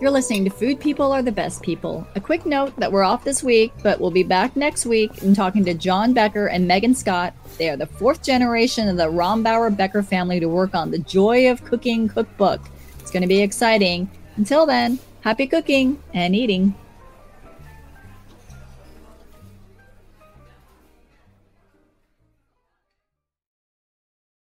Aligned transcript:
You're 0.00 0.10
listening 0.10 0.42
to 0.44 0.50
Food 0.50 0.80
People 0.80 1.12
Are 1.12 1.22
the 1.22 1.30
Best 1.30 1.62
People. 1.62 2.04
A 2.16 2.20
quick 2.20 2.44
note 2.44 2.74
that 2.76 2.90
we're 2.90 3.04
off 3.04 3.22
this 3.22 3.44
week, 3.44 3.72
but 3.84 4.00
we'll 4.00 4.10
be 4.10 4.24
back 4.24 4.56
next 4.56 4.86
week 4.86 5.22
and 5.22 5.36
talking 5.36 5.64
to 5.64 5.72
John 5.72 6.12
Becker 6.12 6.48
and 6.48 6.66
Megan 6.66 6.96
Scott. 6.96 7.32
They 7.58 7.70
are 7.70 7.76
the 7.76 7.86
fourth 7.86 8.20
generation 8.20 8.88
of 8.88 8.96
the 8.96 9.06
Rombauer 9.06 9.74
Becker 9.74 10.02
family 10.02 10.40
to 10.40 10.48
work 10.48 10.74
on 10.74 10.90
the 10.90 10.98
Joy 10.98 11.48
of 11.48 11.64
Cooking 11.64 12.08
cookbook. 12.08 12.60
It's 12.98 13.12
going 13.12 13.22
to 13.22 13.28
be 13.28 13.40
exciting. 13.40 14.10
Until 14.36 14.66
then, 14.66 14.98
happy 15.20 15.46
cooking 15.46 16.02
and 16.12 16.34
eating. 16.34 16.74